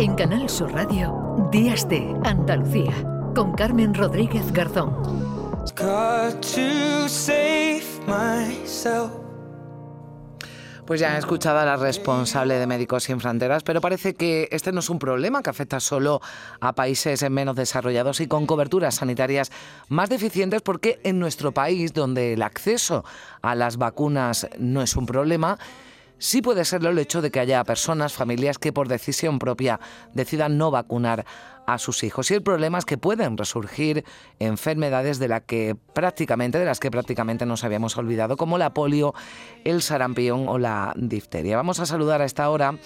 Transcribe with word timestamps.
En 0.00 0.14
Canal 0.14 0.48
Sur 0.48 0.72
Radio, 0.72 1.14
Días 1.52 1.86
de 1.86 2.16
Andalucía, 2.24 3.04
con 3.34 3.52
Carmen 3.52 3.92
Rodríguez 3.92 4.50
Garzón. 4.50 4.96
Pues 10.86 11.00
ya 11.00 11.14
he 11.14 11.18
escuchado 11.18 11.58
a 11.58 11.66
la 11.66 11.76
responsable 11.76 12.54
de 12.54 12.66
Médicos 12.66 13.04
Sin 13.04 13.20
Fronteras, 13.20 13.62
pero 13.62 13.82
parece 13.82 14.14
que 14.14 14.48
este 14.50 14.72
no 14.72 14.80
es 14.80 14.88
un 14.88 14.98
problema 14.98 15.42
que 15.42 15.50
afecta 15.50 15.80
solo 15.80 16.22
a 16.60 16.72
países 16.72 17.28
menos 17.28 17.54
desarrollados 17.54 18.22
y 18.22 18.26
con 18.26 18.46
coberturas 18.46 18.94
sanitarias 18.94 19.52
más 19.90 20.08
deficientes, 20.08 20.62
porque 20.62 20.98
en 21.04 21.18
nuestro 21.18 21.52
país, 21.52 21.92
donde 21.92 22.32
el 22.32 22.40
acceso 22.40 23.04
a 23.42 23.54
las 23.54 23.76
vacunas 23.76 24.48
no 24.58 24.80
es 24.80 24.96
un 24.96 25.04
problema, 25.04 25.58
sí 26.20 26.42
puede 26.42 26.64
serlo 26.64 26.90
el 26.90 26.98
hecho 26.98 27.20
de 27.22 27.32
que 27.32 27.40
haya 27.40 27.64
personas, 27.64 28.12
familias 28.12 28.58
que 28.58 28.72
por 28.72 28.86
decisión 28.86 29.40
propia 29.40 29.80
decidan 30.14 30.58
no 30.58 30.70
vacunar 30.70 31.24
a 31.66 31.78
sus 31.78 32.04
hijos. 32.04 32.30
Y 32.30 32.34
el 32.34 32.42
problema 32.42 32.78
es 32.78 32.84
que 32.84 32.98
pueden 32.98 33.36
resurgir 33.36 34.04
enfermedades 34.38 35.18
de, 35.18 35.28
la 35.28 35.40
que 35.40 35.76
prácticamente, 35.94 36.58
de 36.58 36.64
las 36.64 36.78
que 36.78 36.90
prácticamente 36.90 37.46
nos 37.46 37.64
habíamos 37.64 37.96
olvidado, 37.96 38.36
como 38.36 38.58
la 38.58 38.74
polio, 38.74 39.14
el 39.64 39.82
sarampión 39.82 40.48
o 40.48 40.58
la 40.58 40.92
difteria. 40.96 41.56
Vamos 41.56 41.80
a 41.80 41.86
saludar 41.86 42.22
a 42.22 42.26
esta 42.26 42.48
hora 42.50 42.76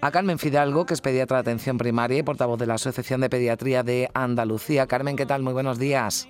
a 0.00 0.10
Carmen 0.10 0.38
Fidalgo, 0.38 0.86
que 0.86 0.94
es 0.94 1.00
pediatra 1.00 1.38
de 1.38 1.40
atención 1.42 1.78
primaria 1.78 2.18
y 2.18 2.22
portavoz 2.22 2.58
de 2.58 2.66
la 2.66 2.74
Asociación 2.74 3.20
de 3.20 3.30
Pediatría 3.30 3.82
de 3.82 4.08
Andalucía. 4.14 4.86
Carmen, 4.86 5.16
¿qué 5.16 5.26
tal? 5.26 5.42
Muy 5.42 5.52
buenos 5.52 5.78
días. 5.78 6.28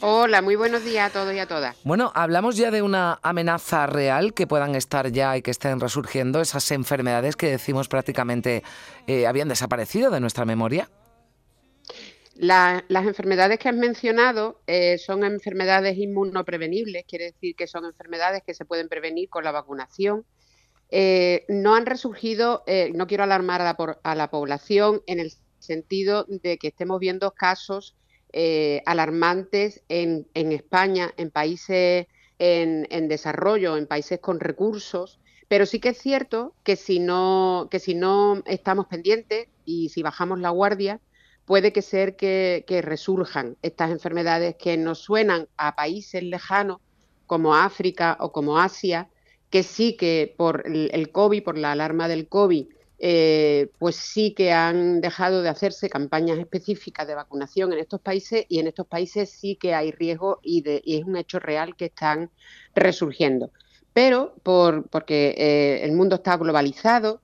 Hola, 0.00 0.42
muy 0.42 0.56
buenos 0.56 0.84
días 0.84 1.10
a 1.10 1.12
todos 1.12 1.34
y 1.34 1.38
a 1.38 1.46
todas. 1.46 1.76
Bueno, 1.84 2.12
hablamos 2.14 2.56
ya 2.56 2.70
de 2.70 2.82
una 2.82 3.18
amenaza 3.22 3.86
real 3.86 4.34
que 4.34 4.46
puedan 4.46 4.74
estar 4.74 5.10
ya 5.10 5.36
y 5.36 5.42
que 5.42 5.50
estén 5.50 5.80
resurgiendo 5.80 6.40
esas 6.40 6.70
enfermedades 6.70 7.36
que 7.36 7.50
decimos 7.50 7.88
prácticamente 7.88 8.62
eh, 9.06 9.26
habían 9.26 9.48
desaparecido 9.48 10.10
de 10.10 10.20
nuestra 10.20 10.44
memoria. 10.44 10.88
las 12.36 13.06
enfermedades 13.06 13.58
que 13.58 13.68
has 13.68 13.74
mencionado 13.74 14.60
eh, 14.66 14.98
son 14.98 15.24
enfermedades 15.24 15.96
inmunoprevenibles, 15.96 17.04
quiere 17.06 17.26
decir 17.26 17.54
que 17.54 17.66
son 17.66 17.84
enfermedades 17.84 18.42
que 18.44 18.54
se 18.54 18.64
pueden 18.64 18.88
prevenir 18.88 19.28
con 19.28 19.44
la 19.44 19.52
vacunación. 19.52 20.24
Eh, 20.90 21.44
no 21.48 21.74
han 21.74 21.86
resurgido, 21.86 22.62
no 22.92 23.06
quiero 23.06 23.24
alarmar 23.24 23.60
a 23.60 23.64
la, 23.64 23.98
a 24.02 24.14
la 24.14 24.30
población 24.30 25.02
en 25.06 25.18
el 25.18 25.32
sentido 25.58 26.26
de 26.28 26.58
que 26.58 26.68
estemos 26.68 27.00
viendo 27.00 27.32
casos 27.32 27.96
eh, 28.36 28.82
alarmantes 28.84 29.84
en, 29.88 30.26
España, 30.34 31.14
en 31.16 31.30
países 31.30 32.08
en, 32.40 33.08
desarrollo, 33.08 33.76
en 33.76 33.86
países 33.86 34.18
con 34.18 34.40
recursos, 34.40 35.20
pero 35.46 35.66
sí 35.66 35.78
que 35.78 35.90
es 35.90 35.98
cierto 35.98 36.52
que 36.64 36.74
si 36.74 36.98
no, 36.98 37.68
que 37.70 37.78
si 37.78 37.94
no 37.94 38.42
estamos 38.46 38.86
pendientes 38.86 39.46
y 39.64 39.90
si 39.90 40.02
bajamos 40.02 40.40
la 40.40 40.50
guardia, 40.50 41.00
puede 41.44 41.72
que 41.72 41.80
ser 41.80 42.16
que, 42.16 42.64
resurjan 42.82 43.56
estas 43.62 43.92
enfermedades 43.92 44.56
que 44.56 44.76
nos 44.76 44.98
suenan 44.98 45.46
a 45.56 45.76
países 45.76 46.24
lejanos 46.24 46.78
como 47.26 47.54
África 47.54 48.16
o 48.18 48.32
como 48.32 48.58
Asia, 48.58 49.08
que 49.48 49.62
sí 49.62 49.96
que 49.96 50.34
por 50.36 50.64
el 50.66 51.12
COVID, 51.12 51.44
por 51.44 51.56
la 51.56 51.70
alarma 51.70 52.08
del 52.08 52.26
COVID, 52.26 52.66
eh, 52.98 53.70
pues 53.78 53.96
sí 53.96 54.34
que 54.34 54.52
han 54.52 55.00
dejado 55.00 55.42
de 55.42 55.48
hacerse 55.48 55.90
campañas 55.90 56.38
específicas 56.38 57.06
de 57.06 57.14
vacunación 57.14 57.72
en 57.72 57.80
estos 57.80 58.00
países 58.00 58.46
y 58.48 58.60
en 58.60 58.68
estos 58.68 58.86
países 58.86 59.30
sí 59.30 59.56
que 59.56 59.74
hay 59.74 59.90
riesgo 59.90 60.38
y, 60.42 60.62
es 60.66 61.04
un 61.04 61.16
hecho 61.16 61.38
real 61.38 61.76
que 61.76 61.86
están 61.86 62.30
resurgiendo. 62.74 63.50
Pero 63.92 64.34
por, 64.42 64.88
porque 64.88 65.34
eh, 65.36 65.84
el 65.84 65.92
mundo 65.92 66.16
está 66.16 66.36
globalizado, 66.36 67.20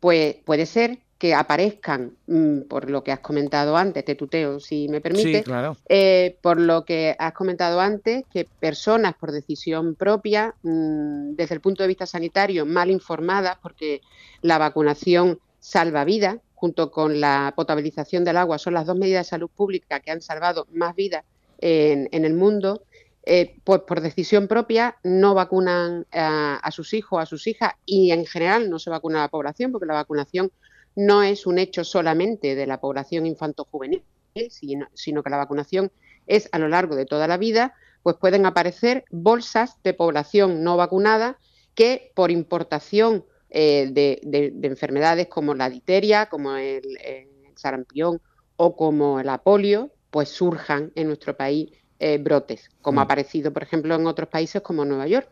pues 0.00 0.36
puede 0.44 0.66
ser 0.66 1.03
que 1.18 1.34
aparezcan, 1.34 2.16
mm, 2.26 2.62
por 2.62 2.90
lo 2.90 3.04
que 3.04 3.12
has 3.12 3.20
comentado 3.20 3.76
antes, 3.76 4.04
te 4.04 4.14
tuteo 4.14 4.58
si 4.58 4.88
me 4.88 5.00
permite, 5.00 5.44
eh, 5.88 6.36
por 6.42 6.60
lo 6.60 6.84
que 6.84 7.14
has 7.18 7.32
comentado 7.32 7.80
antes, 7.80 8.24
que 8.32 8.46
personas 8.60 9.14
por 9.14 9.30
decisión 9.30 9.94
propia, 9.94 10.54
mm, 10.62 11.34
desde 11.34 11.54
el 11.54 11.60
punto 11.60 11.82
de 11.82 11.88
vista 11.88 12.06
sanitario, 12.06 12.66
mal 12.66 12.90
informadas, 12.90 13.56
porque 13.62 14.00
la 14.42 14.58
vacunación 14.58 15.38
salva 15.60 16.04
vidas, 16.04 16.38
junto 16.54 16.90
con 16.90 17.20
la 17.20 17.52
potabilización 17.54 18.24
del 18.24 18.36
agua, 18.36 18.58
son 18.58 18.74
las 18.74 18.86
dos 18.86 18.96
medidas 18.96 19.26
de 19.26 19.30
salud 19.30 19.50
pública 19.54 20.00
que 20.00 20.10
han 20.10 20.20
salvado 20.20 20.66
más 20.72 20.94
vidas 20.96 21.24
en, 21.58 22.24
el 22.24 22.34
mundo, 22.34 22.82
eh, 23.24 23.56
pues 23.64 23.80
por 23.82 24.00
decisión 24.00 24.48
propia 24.48 24.96
no 25.02 25.34
vacunan 25.34 26.06
a, 26.12 26.56
a, 26.56 26.70
sus 26.70 26.92
hijos, 26.92 27.22
a 27.22 27.26
sus 27.26 27.46
hijas 27.46 27.72
y 27.86 28.10
en 28.10 28.26
general 28.26 28.68
no 28.68 28.78
se 28.78 28.90
vacuna 28.90 29.20
a 29.20 29.22
la 29.22 29.28
población 29.28 29.72
porque 29.72 29.86
la 29.86 29.94
vacunación 29.94 30.50
no 30.96 31.22
es 31.22 31.46
un 31.46 31.58
hecho 31.58 31.84
solamente 31.84 32.54
de 32.54 32.66
la 32.66 32.80
población 32.80 33.26
infanto-juvenil, 33.26 34.02
sino, 34.50 34.86
sino, 34.94 35.22
que 35.22 35.30
la 35.30 35.36
vacunación 35.36 35.90
es 36.26 36.48
a 36.52 36.58
lo 36.58 36.68
largo 36.68 36.96
de 36.96 37.06
toda 37.06 37.28
la 37.28 37.36
vida, 37.36 37.74
pues 38.02 38.16
pueden 38.16 38.46
aparecer 38.46 39.04
bolsas 39.10 39.82
de 39.82 39.94
población 39.94 40.62
no 40.62 40.76
vacunada 40.76 41.38
que 41.74 42.12
por 42.14 42.30
importación 42.30 43.24
eh, 43.50 43.88
de, 43.92 44.52
enfermedades 44.62 45.28
como 45.28 45.54
la 45.54 45.70
diteria, 45.70 46.26
como 46.26 46.56
el, 46.56 46.82
sarampión 47.56 48.20
o 48.56 48.76
como 48.76 49.22
la 49.22 49.38
polio, 49.38 49.92
pues 50.10 50.28
surjan 50.28 50.92
en 50.96 51.06
nuestro 51.06 51.36
país 51.36 51.70
eh, 52.00 52.18
brotes, 52.18 52.68
como 52.82 53.00
ha 53.00 53.04
mm. 53.04 53.06
aparecido, 53.06 53.52
por 53.52 53.62
ejemplo, 53.62 53.94
en 53.94 54.06
otros 54.06 54.28
países 54.28 54.60
como 54.60 54.84
Nueva 54.84 55.06
York. 55.06 55.28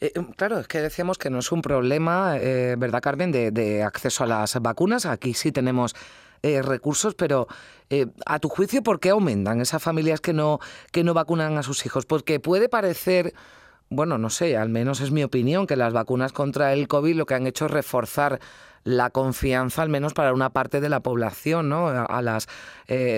Eh, 0.00 0.12
em, 0.14 0.32
claro, 0.32 0.58
es 0.58 0.68
que 0.68 0.80
decíamos 0.80 1.18
que 1.18 1.30
no 1.30 1.38
es 1.38 1.52
un 1.52 1.62
problema, 1.62 2.36
eh, 2.38 2.76
¿verdad, 2.78 3.00
Carmen?, 3.00 3.32
de, 3.32 3.82
acceso 3.82 4.24
a 4.24 4.26
las 4.26 4.60
vacunas. 4.60 5.06
Aquí 5.06 5.34
sí 5.34 5.52
tenemos 5.52 5.94
eh, 6.42 6.62
recursos, 6.62 7.14
pero 7.14 7.46
a 8.24 8.38
tu 8.38 8.48
juicio, 8.48 8.82
¿por 8.82 9.00
qué 9.00 9.10
aumentan 9.10 9.60
esas 9.60 9.82
familias 9.82 10.20
que 10.20 10.32
no, 10.32 10.60
que 10.92 11.04
no 11.04 11.12
vacunan 11.12 11.58
a 11.58 11.62
sus 11.62 11.84
hijos? 11.84 12.06
Porque 12.06 12.40
puede 12.40 12.70
parecer, 12.70 13.34
bueno, 13.94 14.18
no 14.18 14.30
sé, 14.30 14.56
al 14.56 14.68
menos 14.68 15.00
es 15.00 15.10
mi 15.10 15.22
opinión, 15.22 15.66
que 15.66 15.76
las 15.76 15.92
vacunas 15.92 16.32
contra 16.32 16.72
el 16.72 16.88
COVID 16.88 17.16
lo 17.16 17.26
que 17.26 17.34
han 17.34 17.46
hecho 17.46 17.66
es 17.66 17.70
reforzar 17.70 18.40
la 18.84 19.10
confianza, 19.10 19.82
al 19.82 19.88
menos 19.88 20.12
para 20.12 20.32
una 20.32 20.50
parte 20.50 20.80
de 20.80 20.88
la 20.88 21.00
población, 21.00 21.68
¿no? 21.68 21.88
A 21.88 22.22
las, 22.22 22.48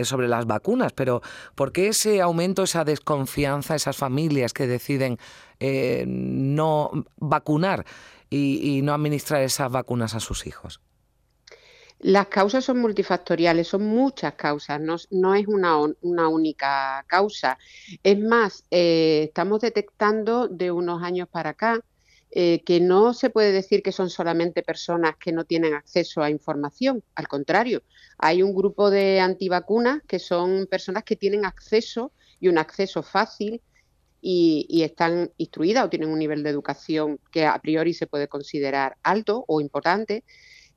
sobre 0.02 0.28
las 0.28 0.46
vacunas. 0.46 0.92
Pero 0.92 1.22
¿por 1.54 1.72
qué 1.72 1.88
ese 1.88 2.20
aumento, 2.20 2.64
esa 2.64 2.84
desconfianza, 2.84 3.74
esas 3.74 3.96
familias 3.96 4.52
que 4.52 4.66
deciden 4.66 5.18
eh, 5.60 6.04
no 6.06 6.91
vacunar 7.16 7.84
y, 8.28 8.80
no 8.82 8.92
administrar 8.92 9.42
esas 9.42 9.70
vacunas 9.70 10.14
a 10.14 10.20
sus 10.20 10.46
hijos? 10.46 10.80
Las 12.04 12.26
causas 12.26 12.66
son 12.66 12.81
multifactoriales, 12.81 13.69
son 13.69 13.87
muchas 13.87 14.34
causas, 14.34 14.78
no, 14.78 15.34
es 15.34 15.48
una, 15.48 15.78
una, 16.03 16.28
única 16.28 17.03
causa. 17.09 17.59
Es 18.03 18.19
más, 18.19 18.62
eh, 18.70 19.22
estamos 19.28 19.62
detectando 19.62 20.47
de 20.47 20.70
unos 20.70 21.03
años 21.03 21.28
para 21.31 21.50
acá 21.50 21.81
eh, 22.31 22.62
que 22.66 22.78
no 22.78 23.15
se 23.15 23.31
puede 23.31 23.53
decir 23.53 23.82
que 23.82 23.91
son 23.91 24.10
solamente 24.10 24.62
personas 24.62 25.16
que 25.16 25.32
no 25.32 25.44
tienen 25.44 25.72
acceso 25.72 26.20
a 26.20 26.28
información, 26.28 27.03
al 27.15 27.26
contrario, 27.26 27.82
hay 28.19 28.42
un 28.42 28.54
grupo 28.54 28.91
de 28.91 29.21
antivacunas 29.21 30.03
que 30.06 30.19
son 30.19 30.66
personas 30.66 31.04
que 31.04 31.16
tienen 31.16 31.47
acceso 31.47 32.12
y 32.38 32.48
un 32.48 32.59
acceso 32.59 33.03
fácil 33.03 33.62
y, 34.21 34.82
están 34.82 35.31
instruidas 35.38 35.86
o 35.86 35.88
tienen 35.88 36.10
un 36.10 36.19
nivel 36.19 36.42
de 36.42 36.50
educación 36.50 37.19
que 37.32 37.47
a 37.47 37.59
priori 37.60 37.94
se 37.94 38.06
puede 38.06 38.28
considerar 38.28 38.98
alto 39.03 39.47
o 39.48 39.62
importante 39.62 40.22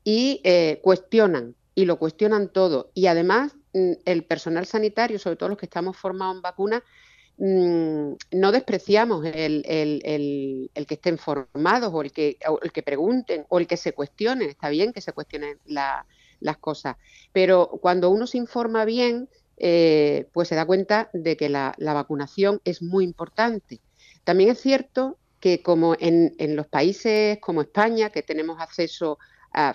y 0.07 0.39
eh, 0.45 0.79
cuestionan 0.81 1.53
y 1.75 1.83
lo 1.83 1.99
cuestionan 1.99 2.47
todo. 2.47 2.91
Y 2.93 3.07
además 3.07 3.57
mm, 3.73 3.91
el 4.05 4.23
personal 4.23 4.65
sanitario, 4.65 5.19
sobre 5.19 5.35
todo 5.35 5.49
los 5.49 5.57
que 5.57 5.65
estamos 5.65 5.97
formados 5.97 6.37
en 6.37 6.41
vacunas, 6.41 6.81
mm, 7.37 8.13
no 8.31 8.51
despreciamos 8.53 9.25
el, 9.25 9.63
que 10.87 10.93
estén 10.93 11.17
formados 11.17 11.93
o 11.93 12.01
el 12.01 12.13
que, 12.13 12.37
el 12.61 12.71
que 12.71 12.83
pregunten 12.83 13.45
o 13.49 13.59
el 13.59 13.67
que 13.67 13.75
se 13.75 13.91
cuestionen. 13.91 14.49
Está 14.49 14.69
bien 14.69 14.93
que 14.93 15.01
se 15.01 15.11
cuestionen 15.11 15.59
las 15.65 16.57
cosas, 16.61 16.95
pero 17.33 17.67
cuando 17.81 18.09
uno 18.09 18.27
se 18.27 18.37
informa 18.37 18.85
bien, 18.85 19.27
eh, 19.57 20.29
pues 20.31 20.47
se 20.47 20.55
da 20.55 20.65
cuenta 20.65 21.09
de 21.11 21.35
que 21.35 21.49
la, 21.49 21.75
vacunación 21.77 22.61
es 22.63 22.81
muy 22.81 23.03
importante. 23.03 23.81
También 24.23 24.51
es 24.51 24.61
cierto 24.61 25.17
que 25.41 25.61
como 25.61 25.97
en, 25.99 26.33
los 26.55 26.67
países 26.67 27.39
como 27.41 27.61
España, 27.61 28.09
que 28.09 28.23
tenemos 28.23 28.61
acceso 28.61 29.19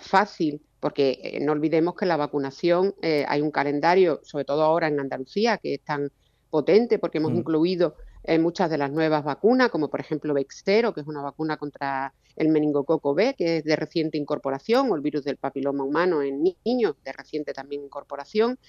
fácil, 0.01 0.63
porque 0.81 1.19
eh, 1.23 1.41
no 1.41 1.53
olvidemos 1.53 1.95
que 1.95 2.07
la 2.07 2.17
vacunación, 2.17 2.95
eh, 3.03 3.25
hay 3.29 3.41
un 3.41 3.51
calendario, 3.51 4.21
sobre 4.23 4.45
todo 4.45 4.63
ahora 4.63 4.89
en 4.89 5.01
Andalucía, 5.01 5.59
que 5.59 5.75
es 5.75 5.81
tan 5.81 6.11
potente 6.51 6.99
porque 6.99 7.19
hemos 7.19 7.33
mm. 7.33 7.37
incluido 7.37 7.97
muchas 8.39 8.71
de 8.71 8.79
las 8.79 8.93
nuevas 8.93 9.25
vacunas, 9.25 9.69
como 9.71 9.91
por 9.91 9.99
ejemplo 9.99 10.33
Vextero, 10.33 10.95
que 10.95 11.01
es 11.01 11.09
una 11.09 11.23
vacuna 11.23 11.57
contra 11.57 12.15
el 12.37 12.51
meningococo 12.51 13.15
B, 13.15 13.35
que 13.37 13.57
es 13.57 13.65
de 13.65 13.75
reciente 13.75 14.17
incorporación, 14.17 14.93
o 14.93 14.95
el 14.95 15.01
virus 15.01 15.25
del 15.25 15.39
papiloma 15.39 15.83
humano 15.83 16.23
en 16.23 16.45
niños, 16.65 16.95
de 17.05 17.13
reciente 17.13 17.53
también 17.53 17.83
incorporación 17.83 18.61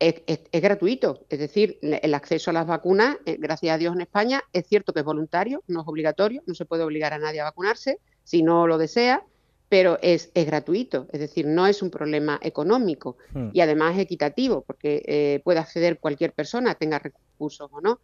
es, 0.00 0.62
gratuito. 0.62 1.26
Es 1.28 1.38
decir, 1.38 1.78
el 1.82 2.14
acceso 2.14 2.50
a 2.50 2.54
las 2.54 2.66
vacunas, 2.66 3.18
eh, 3.26 3.36
gracias 3.38 3.74
a 3.74 3.78
Dios 3.78 3.94
en 3.94 4.00
España, 4.00 4.42
es 4.52 4.66
cierto 4.66 4.92
que 4.92 5.00
es 5.00 5.06
voluntario, 5.06 5.62
no 5.68 5.82
es 5.82 5.88
obligatorio, 5.88 6.42
no 6.46 6.54
se 6.54 6.64
puede 6.64 6.82
obligar 6.82 7.12
a 7.12 7.18
nadie 7.18 7.40
a 7.40 7.44
vacunarse 7.44 8.00
si 8.24 8.42
no 8.42 8.66
lo 8.66 8.78
desea, 8.78 9.24
pero 9.70 10.00
es, 10.02 10.32
es, 10.34 10.46
gratuito, 10.46 11.06
es 11.12 11.20
decir, 11.20 11.46
no 11.46 11.64
es 11.64 11.80
un 11.80 11.90
problema 11.90 12.40
económico 12.42 13.16
hmm. 13.32 13.50
y 13.52 13.60
además 13.60 13.94
es 13.94 14.02
equitativo, 14.02 14.62
porque 14.62 15.02
eh, 15.06 15.40
puede 15.44 15.60
acceder 15.60 16.00
cualquier 16.00 16.32
persona, 16.32 16.74
tenga 16.74 16.98
recursos 16.98 17.70
o 17.72 17.80
no, 17.80 18.00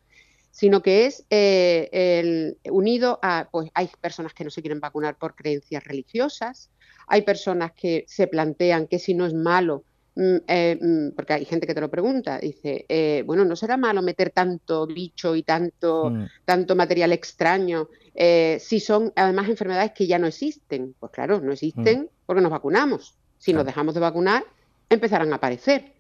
sino 0.52 0.80
que 0.80 1.06
es 1.06 1.26
eh, 1.28 1.88
el, 1.92 2.56
unido 2.70 3.18
a, 3.20 3.48
pues 3.50 3.68
hay 3.74 3.90
personas 4.00 4.32
que 4.32 4.44
no 4.44 4.50
se 4.50 4.62
quieren 4.62 4.78
vacunar 4.78 5.18
por 5.18 5.34
creencias 5.34 5.82
religiosas, 5.82 6.70
hay 7.08 7.22
personas 7.22 7.72
que 7.72 8.04
se 8.06 8.28
plantean 8.28 8.86
que 8.86 9.00
si 9.00 9.14
no 9.14 9.26
es 9.26 9.34
malo, 9.34 9.82
eh, 10.16 10.78
mm, 10.80 11.14
porque 11.14 11.34
hay 11.34 11.44
gente 11.44 11.66
que 11.66 11.74
te 11.74 11.80
lo 11.80 11.90
pregunta, 11.90 12.38
dice, 12.38 13.24
bueno, 13.26 13.44
¿no 13.44 13.56
será 13.56 13.76
malo 13.76 14.02
meter 14.02 14.30
tanto 14.30 14.86
bicho 14.86 15.36
y 15.36 15.42
tanto, 15.42 16.10
hmm. 16.10 16.26
tanto 16.44 16.74
material 16.74 17.12
extraño 17.12 17.88
eh, 18.18 18.56
si 18.60 18.80
son 18.80 19.12
además 19.14 19.48
enfermedades 19.48 19.92
que 19.92 20.06
ya 20.06 20.18
no 20.18 20.26
existen. 20.26 20.94
Pues 20.98 21.12
claro, 21.12 21.40
no 21.40 21.52
existen 21.52 22.00
mm. 22.00 22.08
porque 22.24 22.40
nos 22.40 22.50
vacunamos. 22.50 23.14
Si 23.38 23.52
nos 23.52 23.66
dejamos 23.66 23.94
de 23.94 24.00
vacunar, 24.00 24.42
empezarán 24.88 25.32
a 25.32 25.36
aparecer. 25.36 25.92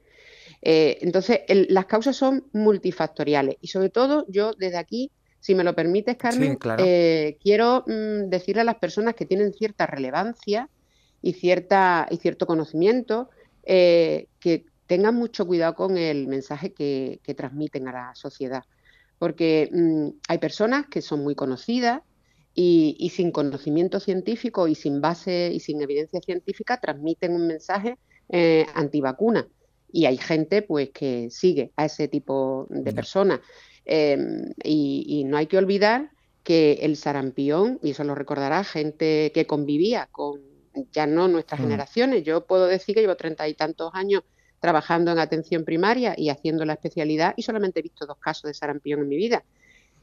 Eh, 0.62 0.98
entonces, 1.02 1.40
las 1.68 1.84
causas 1.84 2.16
son 2.16 2.46
multifactoriales 2.54 3.56
y 3.60 3.68
sobre 3.68 3.90
todo 3.90 4.24
yo 4.28 4.52
desde 4.54 4.78
aquí, 4.78 5.10
si 5.40 5.54
me 5.54 5.62
lo 5.62 5.74
permites, 5.74 6.16
Carmen, 6.16 6.58
eh, 6.78 7.36
quiero 7.42 7.84
mm, 7.86 8.30
decirle 8.30 8.62
a 8.62 8.64
las 8.64 8.76
personas 8.76 9.14
que 9.14 9.26
tienen 9.26 9.52
cierta 9.52 9.86
relevancia 9.86 10.70
y, 11.20 11.34
cierta, 11.34 12.08
y 12.10 12.16
cierto 12.16 12.46
conocimiento 12.46 13.28
que 13.66 14.64
tengan 14.86 15.14
mucho 15.16 15.46
cuidado 15.46 15.74
con 15.74 15.98
el 15.98 16.28
mensaje 16.28 16.72
que 16.72 17.34
transmiten 17.36 17.88
a 17.88 17.92
la 17.92 18.14
sociedad 18.14 18.62
porque 19.18 19.70
mm, 19.72 20.08
hay 20.28 20.38
personas 20.38 20.86
que 20.86 21.02
son 21.02 21.22
muy 21.22 21.34
conocidas 21.34 22.02
y, 22.54 23.10
sin 23.14 23.32
conocimiento 23.32 24.00
científico 24.00 24.66
y 24.66 24.74
sin 24.74 25.00
base 25.02 25.50
y 25.52 25.60
sin 25.60 25.82
evidencia 25.82 26.20
científica 26.20 26.78
transmiten 26.80 27.34
un 27.34 27.46
mensaje 27.46 27.98
eh, 28.30 28.66
antivacuna. 28.74 29.46
Y 29.92 30.06
hay 30.06 30.16
gente 30.16 30.62
pues 30.62 30.90
que 30.90 31.28
sigue 31.30 31.72
a 31.76 31.84
ese 31.84 32.08
tipo 32.08 32.66
de 32.70 32.92
personas. 32.94 33.40
Em, 33.84 34.52
y, 34.64 35.24
no 35.26 35.36
hay 35.36 35.46
que 35.46 35.58
olvidar 35.58 36.10
que 36.42 36.78
el 36.82 36.96
sarampión, 36.96 37.78
y 37.82 37.90
eso 37.90 38.04
lo 38.04 38.14
recordará 38.14 38.64
gente 38.64 39.32
que 39.34 39.46
convivía 39.46 40.08
con 40.10 40.40
ya 40.92 41.06
no 41.06 41.28
nuestras 41.28 41.60
mm. 41.60 41.62
generaciones, 41.64 42.24
yo 42.24 42.46
puedo 42.46 42.66
decir 42.66 42.94
que 42.94 43.00
llevo 43.00 43.16
treinta 43.16 43.48
y 43.48 43.54
tantos 43.54 43.90
años 43.94 44.22
trabajando 44.60 45.12
en 45.12 45.18
atención 45.18 45.64
primaria 45.64 46.14
y 46.16 46.30
haciendo 46.30 46.64
la 46.64 46.74
especialidad 46.74 47.34
y 47.36 47.42
solamente 47.42 47.80
he 47.80 47.82
visto 47.82 48.06
dos 48.06 48.18
casos 48.18 48.44
de 48.44 48.54
sarampión 48.54 49.00
en 49.00 49.08
mi 49.08 49.16
vida. 49.16 49.44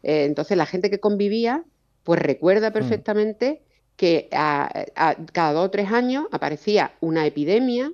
Eh, 0.03 0.25
entonces 0.25 0.57
la 0.57 0.65
gente 0.65 0.89
que 0.89 0.99
convivía 0.99 1.63
pues 2.03 2.21
recuerda 2.21 2.69
mm. 2.69 2.73
perfectamente 2.73 3.61
que 3.95 4.27
cada 4.31 5.53
dos 5.53 5.65
o 5.67 5.69
tres 5.69 5.91
años 5.91 6.25
aparecía 6.31 6.95
una 6.99 7.25
epidemia 7.25 7.91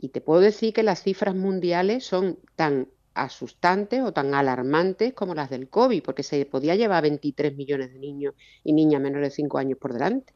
y 0.00 0.08
te 0.08 0.20
puedo 0.20 0.40
decir 0.40 0.72
que 0.74 0.82
las 0.82 1.02
cifras 1.02 1.34
mundiales 1.34 2.04
son 2.04 2.38
tan 2.56 2.88
asustantes 3.14 4.02
o 4.02 4.12
tan 4.12 4.34
alarmantes 4.34 5.12
como 5.12 5.34
las 5.34 5.50
del 5.50 5.68
COVID, 5.68 6.02
porque 6.02 6.22
se 6.22 6.44
podía 6.46 6.74
llevar 6.74 7.02
23 7.02 7.54
millones 7.56 7.92
de 7.92 7.98
niños 7.98 8.34
y 8.64 8.72
niñas 8.72 9.00
menores 9.00 9.30
de 9.30 9.36
5 9.36 9.58
años 9.58 9.78
por 9.78 9.92
delante. 9.92 10.32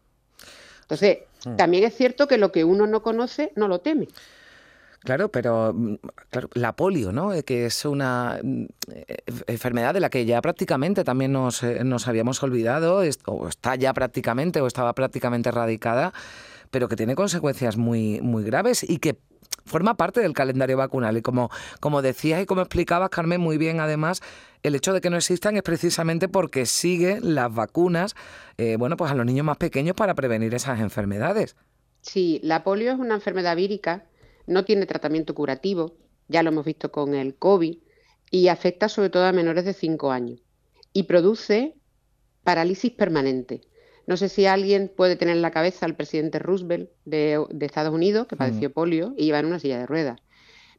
Entonces, 0.83 1.19
mm. 1.47 1.57
también 1.57 1.85
es 1.85 1.95
cierto 1.95 2.27
que 2.27 2.39
lo 2.39 2.53
que 2.53 2.65
uno 2.65 2.87
no 2.87 3.03
conoce 3.03 3.53
no 3.57 3.69
lo 3.69 3.81
teme. 3.81 4.09
Claro, 5.05 5.29
pero 5.29 5.75
mm, 5.75 5.97
la 6.55 6.75
polio, 6.75 7.13
¿no? 7.13 7.35
Eh, 7.35 7.45
que 7.45 7.67
es 7.67 7.85
una 7.85 8.41
mm, 8.43 8.65
eh, 8.91 9.17
enfermedad 9.47 9.93
de 9.93 10.01
la 10.01 10.09
que 10.09 10.25
ya 10.25 10.41
prácticamente 10.41 11.05
también 11.05 11.33
nos, 11.33 11.63
eh, 11.63 11.85
nos 11.85 12.09
habíamos 12.09 12.43
olvidado, 12.43 13.03
o 13.27 13.49
está 13.49 13.75
ya 13.77 13.93
prácticamente, 13.93 14.63
o 14.63 14.67
estaba 14.67 14.95
prácticamente 14.95 15.51
erradicada, 15.51 16.15
pero 16.71 16.89
que 16.89 16.97
tiene 16.97 17.15
consecuencias 17.15 17.77
muy, 17.77 18.23
muy 18.23 18.45
graves 18.45 18.83
y 18.83 18.99
que 18.99 19.19
forma 19.67 19.95
parte 19.95 20.21
del 20.21 20.33
calendario 20.33 20.79
vacunal. 20.79 21.19
Y 21.19 21.23
como, 21.23 21.51
como 21.81 22.01
decías 22.01 22.43
y 22.43 22.47
como 22.47 22.63
explicabas, 22.63 23.11
Carmen, 23.11 23.43
muy 23.43 23.59
bien 23.59 23.81
además, 23.81 24.23
el 24.65 24.75
hecho 24.75 24.93
de 24.93 25.01
que 25.01 25.11
no 25.11 25.17
existan 25.17 25.57
es 25.57 25.63
precisamente 25.63 26.29
porque 26.29 26.67
siguen 26.67 27.37
las 27.37 27.55
vacunas, 27.55 28.17
bueno, 28.79 28.97
pues 28.97 29.13
a 29.13 29.15
los 29.15 29.25
niños 29.25 29.47
más 29.47 29.59
pequeños 29.59 29.95
para 29.95 30.15
prevenir 30.15 30.55
esas 30.55 30.81
enfermedades. 30.81 31.55
Sí, 32.01 32.41
la 32.43 32.65
polio 32.65 32.93
es 32.93 32.99
una 32.99 33.15
enfermedad 33.15 33.55
vírica 33.55 34.07
no 34.47 34.65
tiene 34.65 34.87
tratamiento 34.87 35.35
curativo, 35.35 35.97
ya 36.29 36.43
lo 36.43 36.51
hemos 36.51 36.65
visto 36.65 36.91
con 36.91 37.15
el 37.15 37.35
COVID, 37.37 37.79
y 38.31 38.49
afecta 38.49 38.89
sobre 38.89 39.11
todo 39.11 39.25
a 39.25 39.33
menores 39.33 39.65
de 39.65 39.73
5 39.73 40.11
años. 40.11 40.41
Y 40.93 41.05
produce 41.05 41.75
parálisis 42.43 42.93
permanente. 42.93 43.63
No 44.07 44.17
sé 44.17 44.29
si 44.29 44.47
alguien 44.47 44.93
puede 44.95 45.17
tener 45.17 45.37
en 45.37 45.43
la 45.43 45.51
cabeza 45.51 45.87
al 45.87 45.97
presidente 45.97 46.39
Roosevelt 46.39 46.91
de, 47.05 47.47
Estados 47.61 47.95
Unidos, 47.95 48.27
que 48.27 48.37
padeció 48.37 48.69
mm. 48.69 48.73
polio 48.73 49.15
y 49.17 49.27
iba 49.27 49.39
en 49.39 49.47
una 49.47 49.59
silla 49.59 49.79
de 49.79 49.87
ruedas. 49.87 50.21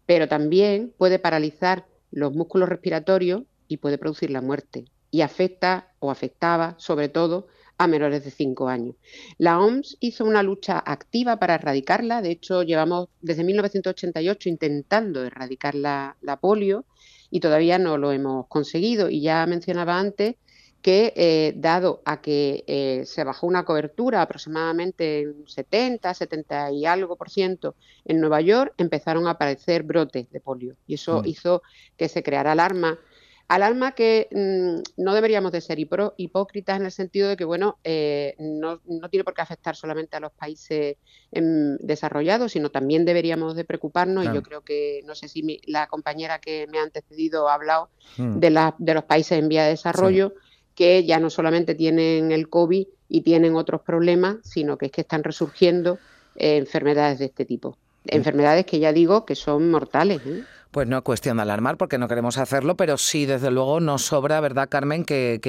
Pero 0.06 0.28
también 0.28 0.94
puede 0.98 1.18
paralizar 1.18 1.88
los 2.12 2.34
músculos 2.34 2.70
respiratorios 2.70 3.44
y 3.68 3.78
puede 3.78 3.98
producir 3.98 4.30
la 4.30 4.42
muerte. 4.42 4.86
Y 5.12 5.22
afecta 5.22 5.94
o 6.00 6.12
afectaba 6.12 6.76
sobre 6.78 7.10
todo 7.10 7.48
a 7.78 7.88
menores 7.88 8.24
de 8.24 8.32
5 8.32 8.68
años. 8.70 8.96
La 9.38 9.60
OMS 9.60 9.98
hizo 10.00 10.26
una 10.26 10.44
lucha 10.44 10.82
activa 10.86 11.38
para 11.38 11.56
erradicarla, 11.56 12.22
de 12.22 12.32
hecho 12.32 12.64
llevamos 12.64 13.10
desde 13.22 13.44
1988 13.44 14.50
intentando 14.50 15.24
erradicar 15.24 15.76
la, 15.76 16.16
polio 16.40 16.86
y 17.30 17.40
todavía 17.40 17.78
no 17.78 17.98
lo 17.98 18.12
hemos 18.12 18.48
conseguido. 18.48 19.10
Y 19.10 19.22
ya 19.22 19.46
mencionaba 19.46 20.00
antes 20.00 20.36
que 20.82 21.14
eh, 21.16 21.54
dado 21.58 22.04
a 22.06 22.22
que 22.22 22.64
eh, 22.68 23.04
se 23.06 23.24
bajó 23.24 23.48
una 23.48 23.66
cobertura 23.66 24.22
aproximadamente 24.22 25.22
en 25.22 25.48
70, 25.48 26.14
70 26.14 26.72
y 26.72 26.86
algo 26.86 27.16
por 27.16 27.32
ciento 27.32 27.76
en 28.06 28.22
Nueva 28.22 28.40
York, 28.42 28.76
empezaron 28.78 29.28
a 29.28 29.32
aparecer 29.32 29.82
brotes 29.82 30.30
de 30.30 30.40
polio 30.40 30.76
y 30.86 30.94
eso 30.94 31.24
mm. 31.24 31.28
hizo 31.28 31.64
que 31.98 32.08
se 32.08 32.22
creara 32.22 32.52
alarma 32.52 33.00
Alarma 33.48 33.92
que 33.92 34.28
mm, 34.32 35.02
no 35.04 35.14
deberíamos 35.14 35.52
de 35.52 35.62
ser 35.62 35.78
hipócritas 35.80 36.80
en 36.80 36.86
el 36.86 36.92
sentido 36.92 37.30
de 37.30 37.38
que, 37.38 37.46
bueno, 37.46 37.78
eh, 37.84 38.36
no, 38.40 38.80
tiene 39.12 39.24
por 39.24 39.36
qué 39.36 39.42
afectar 39.42 39.76
solamente 39.76 40.18
a 40.18 40.20
los 40.20 40.32
países 40.32 40.98
em, 41.32 41.78
desarrollados, 41.78 42.54
sino 42.54 42.72
también 42.72 43.06
deberíamos 43.06 43.56
de 43.56 43.64
preocuparnos, 43.64 44.26
y 44.26 44.34
yo 44.34 44.42
creo 44.42 44.62
que, 44.62 45.02
no 45.06 45.14
sé 45.14 45.28
si 45.28 45.62
la 45.68 45.86
compañera 45.86 46.40
que 46.40 46.66
me 46.72 46.80
ha 46.80 46.84
antecedido 46.84 47.48
ha 47.48 47.54
hablado 47.54 47.90
hmm. 48.18 48.40
de, 48.40 48.74
de 48.80 48.94
los 48.96 49.04
países 49.04 49.38
en 49.38 49.48
vía 49.48 49.64
de 49.64 49.70
desarrollo, 49.70 50.34
que 50.74 51.06
ya 51.06 51.20
no 51.20 51.30
solamente 51.30 51.76
tienen 51.76 52.32
el 52.32 52.50
COVID 52.50 52.88
y 53.10 53.22
tienen 53.22 53.56
otros 53.56 53.82
problemas, 53.82 54.38
sino 54.42 54.78
que 54.78 54.88
es 54.88 54.92
que 54.92 55.02
están 55.02 55.24
resurgiendo 55.24 56.00
eh, 56.36 56.58
enfermedades 56.58 57.20
de 57.20 57.26
este 57.26 57.46
tipo. 57.46 57.78
Hmm. 58.06 58.16
Enfermedades 58.16 58.66
que 58.66 58.80
ya 58.80 58.92
digo 58.92 59.24
que 59.24 59.36
son 59.36 59.70
mortales. 59.70 60.22
¿eh? 60.26 60.44
Pues 60.76 60.90
no 60.90 60.98
es 60.98 61.04
cuestión 61.04 61.38
de 61.38 61.44
alarmar 61.44 61.78
porque 61.78 61.98
no 61.98 62.10
queremos 62.10 62.38
hacerlo, 62.38 62.76
pero 62.76 62.98
sí, 62.98 63.26
desde 63.26 63.50
luego, 63.50 63.80
nos 63.80 64.08
sobra, 64.08 64.42
¿verdad, 64.42 64.68
Carmen?, 64.68 65.06
que, 65.06 65.40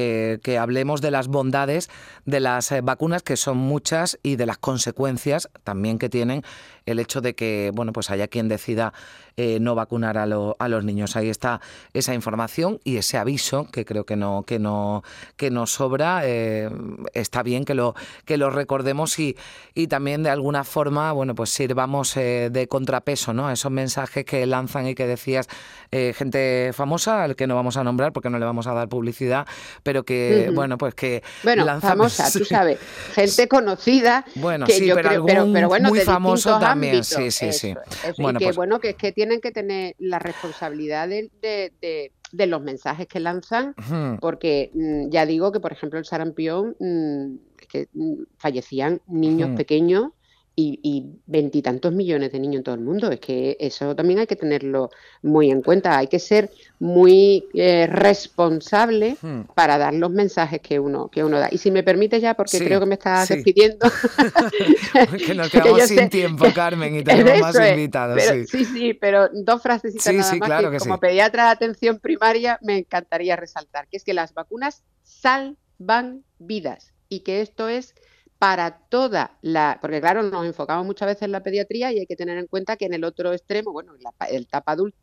que, 0.40 0.56
hablemos 0.56 1.00
de 1.00 1.10
las 1.10 1.26
bondades 1.26 1.90
de 2.26 2.38
las 2.38 2.70
eh, 2.70 2.80
vacunas, 2.80 3.24
que 3.24 3.36
son 3.36 3.56
muchas, 3.56 4.20
y 4.22 4.36
de 4.36 4.46
las 4.46 4.58
consecuencias 4.58 5.48
también 5.64 5.98
que 5.98 6.08
tienen 6.08 6.44
el 6.84 7.00
hecho 7.00 7.20
de 7.20 7.34
que, 7.34 7.72
bueno, 7.74 7.92
pues 7.92 8.10
haya 8.10 8.28
quien 8.28 8.46
decida 8.46 8.92
eh, 9.36 9.58
no 9.60 9.74
vacunar 9.74 10.16
a, 10.16 10.22
a, 10.22 10.68
los 10.68 10.84
niños. 10.84 11.16
Ahí 11.16 11.28
está 11.28 11.60
esa 11.92 12.14
información 12.14 12.78
y 12.84 12.96
ese 12.96 13.18
aviso 13.18 13.66
que 13.72 13.84
creo 13.84 14.06
que 14.06 14.14
no, 14.14 14.44
que 14.46 14.60
no, 14.60 15.02
que 15.36 15.50
nos 15.50 15.72
sobra. 15.72 16.20
Eh, 16.22 16.70
está 17.12 17.42
bien 17.42 17.64
que 17.64 17.74
lo, 17.74 17.96
que 18.24 18.36
lo 18.36 18.50
recordemos 18.50 19.18
y, 19.18 19.36
y 19.74 19.88
también 19.88 20.22
de 20.22 20.30
alguna 20.30 20.62
forma, 20.62 21.10
bueno, 21.10 21.34
pues 21.34 21.50
sirvamos 21.50 22.14
de 22.14 22.66
contrapeso, 22.70 23.34
¿no? 23.34 23.48
A 23.48 23.54
esos 23.54 23.72
mensajes 23.72 24.24
que 24.24 24.46
lanzan 24.46 24.86
y 24.86 24.94
que 24.94 25.15
decías 25.16 25.48
eh, 25.90 26.12
gente 26.16 26.70
famosa, 26.72 27.24
al 27.24 27.36
que 27.36 27.46
no 27.46 27.54
vamos 27.54 27.76
a 27.76 27.84
nombrar 27.84 28.12
porque 28.12 28.30
no 28.30 28.38
le 28.38 28.44
vamos 28.44 28.66
a 28.66 28.74
dar 28.74 28.88
publicidad, 28.88 29.46
pero 29.82 30.04
que, 30.04 30.50
bueno, 30.54 30.78
pues 30.78 30.94
que 30.94 31.22
bueno, 31.42 31.80
famosa, 31.80 32.30
tú 32.32 32.44
sabes, 32.44 32.78
gente 33.14 33.48
conocida. 33.48 34.24
Bueno, 34.36 34.66
sí, 34.66 34.90
pero, 34.94 35.22
bueno, 35.22 35.88
muy 35.88 36.00
famoso 36.00 36.58
también, 36.58 37.04
sí, 37.04 37.30
sí, 37.30 37.52
sí. 37.52 37.74
bueno, 38.18 38.38
que, 38.38 38.46
pues 38.46 38.56
bueno, 38.56 38.80
que 38.80 38.90
es 38.90 38.96
que 38.96 39.12
tienen 39.12 39.40
que 39.40 39.52
tener 39.52 39.94
la 39.98 40.18
responsabilidad 40.18 41.08
de, 41.08 41.30
de, 41.42 42.46
los 42.46 42.62
mensajes 42.62 43.06
que 43.06 43.20
lanzan, 43.20 43.74
porque 44.20 44.70
mm, 44.74 45.08
ya 45.10 45.26
digo 45.26 45.52
que, 45.52 45.60
por 45.60 45.72
ejemplo, 45.72 45.98
el 45.98 46.04
sarampión, 46.04 46.76
mm, 46.78 47.36
que 47.68 47.88
mm, 47.92 48.22
fallecían 48.38 49.00
niños 49.06 49.50
pequeños 49.56 50.10
y 50.58 51.04
veintitantos 51.26 51.92
millones 51.92 52.32
de 52.32 52.40
niños 52.40 52.60
en 52.60 52.64
todo 52.64 52.74
el 52.74 52.80
mundo. 52.80 53.10
Es 53.10 53.20
que 53.20 53.58
eso 53.60 53.94
también 53.94 54.20
hay 54.20 54.26
que 54.26 54.36
tenerlo 54.36 54.88
muy 55.22 55.50
en 55.50 55.60
cuenta. 55.60 55.98
Hay 55.98 56.06
que 56.06 56.18
ser 56.18 56.50
muy 56.78 57.44
eh, 57.52 57.86
responsable 57.86 59.16
hmm. 59.20 59.40
para 59.54 59.76
dar 59.76 59.92
los 59.92 60.10
mensajes 60.10 60.60
que 60.62 60.80
uno, 60.80 61.08
que 61.08 61.22
uno 61.22 61.38
da. 61.38 61.48
Y 61.50 61.58
si 61.58 61.70
me 61.70 61.82
permite 61.82 62.20
ya, 62.20 62.34
porque 62.34 62.58
creo 62.58 62.80
que 62.80 62.86
me 62.86 62.94
estás 62.94 63.28
despidiendo. 63.28 63.86
que 65.26 65.34
nos 65.34 65.50
quedamos 65.50 65.82
sin 65.82 66.08
tiempo, 66.08 66.46
Carmen, 66.54 66.96
y 66.96 67.04
tenemos 67.04 67.38
más 67.40 67.70
invitados. 67.70 68.22
sí. 68.48 68.64
sí, 68.64 68.94
pero 68.94 69.28
dos 69.32 69.60
frases 69.60 69.94
nada 70.06 70.34
más 70.62 70.72
que, 70.72 70.78
como 70.78 70.98
pediatra 70.98 71.44
de 71.44 71.50
atención 71.50 71.98
primaria 71.98 72.58
me 72.62 72.78
encantaría 72.78 73.36
resaltar, 73.36 73.88
que 73.88 73.98
es 73.98 74.04
que 74.04 74.14
las 74.14 74.32
vacunas 74.32 74.82
salvan 75.02 76.24
vidas 76.38 76.94
y 77.08 77.20
que 77.20 77.40
esto 77.42 77.68
es 77.68 77.94
para 78.38 78.78
toda 78.88 79.36
la, 79.42 79.78
porque 79.80 80.00
claro, 80.00 80.22
nos 80.22 80.44
enfocamos 80.44 80.84
muchas 80.84 81.06
veces 81.06 81.22
en 81.22 81.32
la 81.32 81.42
pediatría 81.42 81.92
y 81.92 82.00
hay 82.00 82.06
que 82.06 82.16
tener 82.16 82.38
en 82.38 82.46
cuenta 82.46 82.76
que 82.76 82.86
en 82.86 82.94
el 82.94 83.04
otro 83.04 83.32
extremo, 83.32 83.72
bueno, 83.72 83.94
en 83.94 84.02
la, 84.02 84.12
el 84.26 84.46
tapa 84.46 84.72
adulta 84.72 84.96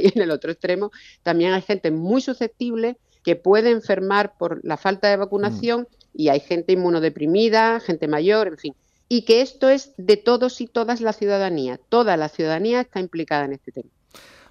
y 0.00 0.06
en 0.14 0.22
el 0.22 0.30
otro 0.30 0.50
extremo 0.52 0.90
también 1.22 1.52
hay 1.52 1.62
gente 1.62 1.90
muy 1.90 2.20
susceptible 2.20 2.96
que 3.22 3.34
puede 3.34 3.70
enfermar 3.70 4.36
por 4.38 4.64
la 4.64 4.76
falta 4.76 5.08
de 5.08 5.16
vacunación 5.16 5.82
mm. 5.82 5.96
y 6.14 6.28
hay 6.28 6.40
gente 6.40 6.72
inmunodeprimida, 6.72 7.80
gente 7.80 8.06
mayor, 8.06 8.46
en 8.46 8.56
fin. 8.56 8.74
Y 9.08 9.22
que 9.22 9.40
esto 9.40 9.68
es 9.68 9.94
de 9.96 10.16
todos 10.16 10.60
y 10.60 10.66
todas 10.66 11.00
la 11.00 11.12
ciudadanía. 11.12 11.78
Toda 11.88 12.16
la 12.16 12.28
ciudadanía 12.28 12.80
está 12.80 13.00
implicada 13.00 13.44
en 13.44 13.52
este 13.52 13.72
tema. 13.72 13.90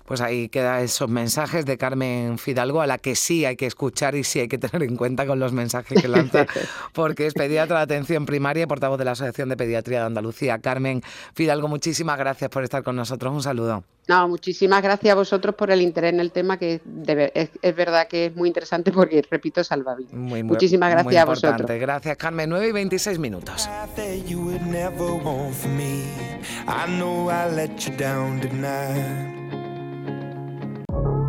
Pues 0.05 0.21
ahí 0.21 0.49
quedan 0.49 0.83
esos 0.83 1.09
mensajes 1.09 1.65
de 1.65 1.77
Carmen 1.77 2.37
Fidalgo, 2.37 2.81
a 2.81 2.87
la 2.87 2.97
que 2.97 3.15
sí 3.15 3.45
hay 3.45 3.55
que 3.55 3.65
escuchar 3.65 4.15
y 4.15 4.23
sí 4.23 4.39
hay 4.39 4.47
que 4.47 4.57
tener 4.57 4.83
en 4.83 4.95
cuenta 4.97 5.25
con 5.25 5.39
los 5.39 5.51
mensajes 5.51 6.01
que 6.01 6.07
lanza, 6.07 6.45
porque 6.93 7.27
es 7.27 7.33
pediatra 7.33 7.77
de 7.77 7.83
atención 7.83 8.25
primaria 8.25 8.63
y 8.63 8.65
portavoz 8.67 8.99
de 8.99 9.05
la 9.05 9.11
Asociación 9.11 9.49
de 9.49 9.57
Pediatría 9.57 10.01
de 10.01 10.05
Andalucía. 10.05 10.59
Carmen 10.59 11.01
Fidalgo, 11.33 11.67
muchísimas 11.67 12.17
gracias 12.17 12.49
por 12.49 12.63
estar 12.63 12.83
con 12.83 12.95
nosotros. 12.95 13.33
Un 13.33 13.41
saludo. 13.41 13.83
No, 14.07 14.27
muchísimas 14.27 14.83
gracias 14.83 15.11
a 15.11 15.15
vosotros 15.15 15.55
por 15.55 15.71
el 15.71 15.81
interés 15.81 16.13
en 16.13 16.19
el 16.19 16.31
tema, 16.31 16.57
que 16.57 16.79
es, 17.33 17.75
verdad 17.75 18.07
que 18.07 18.27
es 18.27 18.35
muy 18.35 18.49
interesante 18.49 18.91
porque, 18.91 19.23
repito, 19.29 19.63
salva 19.63 19.95
vidas. 19.95 20.13
muchísimas 20.13 20.91
gracias 20.91 21.15
a 21.15 21.25
vosotros. 21.25 21.79
Gracias, 21.79 22.15
Carmen. 22.17 22.49
9 22.49 22.67
y 22.67 22.71
26 22.71 23.17
minutos. 23.17 23.67